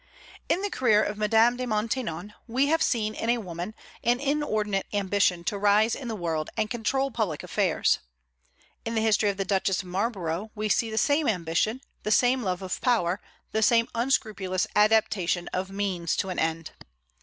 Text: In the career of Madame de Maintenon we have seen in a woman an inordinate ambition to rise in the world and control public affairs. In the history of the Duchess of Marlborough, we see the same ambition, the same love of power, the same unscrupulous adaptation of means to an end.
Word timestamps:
In 0.49 0.63
the 0.63 0.71
career 0.71 1.03
of 1.03 1.15
Madame 1.15 1.57
de 1.57 1.67
Maintenon 1.67 2.33
we 2.47 2.65
have 2.69 2.81
seen 2.81 3.13
in 3.13 3.29
a 3.29 3.37
woman 3.37 3.75
an 4.03 4.19
inordinate 4.19 4.87
ambition 4.91 5.43
to 5.43 5.59
rise 5.59 5.93
in 5.93 6.07
the 6.07 6.15
world 6.15 6.49
and 6.57 6.71
control 6.71 7.11
public 7.11 7.43
affairs. 7.43 7.99
In 8.83 8.95
the 8.95 9.01
history 9.01 9.29
of 9.29 9.37
the 9.37 9.45
Duchess 9.45 9.83
of 9.83 9.89
Marlborough, 9.89 10.49
we 10.55 10.69
see 10.69 10.89
the 10.89 10.97
same 10.97 11.27
ambition, 11.27 11.81
the 12.01 12.09
same 12.09 12.41
love 12.41 12.63
of 12.63 12.81
power, 12.81 13.21
the 13.51 13.61
same 13.61 13.87
unscrupulous 13.93 14.65
adaptation 14.75 15.47
of 15.49 15.69
means 15.69 16.15
to 16.15 16.29
an 16.29 16.39
end. 16.39 16.71